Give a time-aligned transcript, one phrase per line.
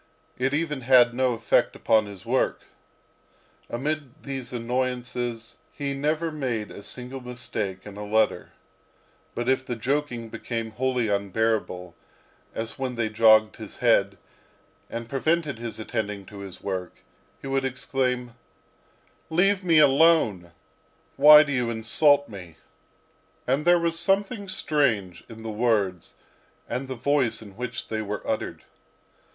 [0.39, 2.61] It even had no effect upon his work.
[3.69, 8.49] Amid all these annoyances he never made a single mistake in a letter.
[9.35, 11.93] But if the joking became wholly unbearable,
[12.55, 14.17] as when they jogged his head,
[14.89, 17.03] and prevented his attending to his work,
[17.39, 18.33] he would exclaim:
[19.29, 20.51] "Leave me alone!
[21.15, 22.57] Why do you insult me?"
[23.45, 26.15] And there was something strange in the words
[26.67, 28.63] and the voice in which they were uttered.